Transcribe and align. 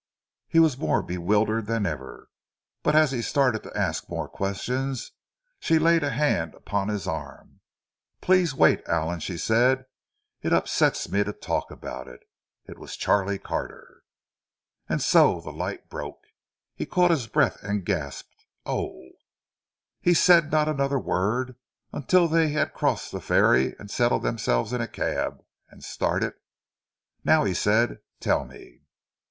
He 0.47 0.57
was 0.57 0.79
more 0.79 1.03
bewildered 1.03 1.67
than 1.67 1.85
ever. 1.85 2.27
But 2.81 2.95
as 2.95 3.11
he 3.11 3.21
started 3.21 3.61
to 3.61 3.77
ask 3.77 4.09
more 4.09 4.27
questions, 4.27 5.11
she 5.59 5.77
laid 5.77 6.01
a 6.01 6.09
hand 6.09 6.55
upon 6.55 6.87
his 6.87 7.05
arm. 7.05 7.59
"Please 8.19 8.55
wait, 8.55 8.81
Allan," 8.87 9.19
she 9.19 9.37
said. 9.37 9.85
"It 10.41 10.53
upsets 10.53 11.07
me 11.07 11.23
to 11.23 11.31
talk 11.31 11.69
about 11.69 12.07
it. 12.07 12.21
It 12.65 12.79
was 12.79 12.97
Charlie 12.97 13.37
Carter." 13.37 14.01
And 14.89 15.03
so 15.03 15.39
the 15.39 15.53
light 15.53 15.87
broke. 15.87 16.23
He 16.73 16.87
caught 16.87 17.11
his 17.11 17.27
breath 17.27 17.61
and 17.61 17.85
gasped, 17.85 18.47
"Oh!" 18.65 19.03
He 19.99 20.15
said 20.15 20.51
not 20.51 20.67
another 20.67 20.97
word 20.97 21.57
until 21.93 22.27
they 22.27 22.47
had 22.49 22.73
crossed 22.73 23.11
the 23.11 23.21
ferry 23.21 23.75
and 23.77 23.91
settled 23.91 24.23
themselves 24.23 24.73
in 24.73 24.81
a 24.81 24.87
cab, 24.87 25.43
and 25.69 25.83
started. 25.83 26.33
"Now," 27.23 27.43
he 27.43 27.53
said, 27.53 27.99
"tell 28.19 28.45
me." 28.45 28.81